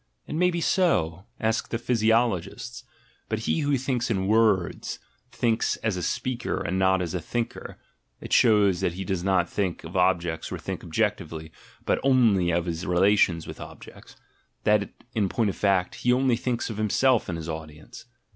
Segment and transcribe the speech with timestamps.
[0.25, 2.83] It may be so— ask the physiologists—
[3.29, 4.97] but he who thinks in words,
[5.31, 7.77] thinks as a speaker and not as a thinker
[8.19, 11.51] (it shows that he does not think of objects or think objectively,
[11.85, 14.15] but only of his rela tions with objects—
[14.63, 18.05] that, in point of fact, he only thinks of himself and his audience).